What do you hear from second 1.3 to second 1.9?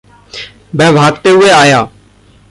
हुए आया।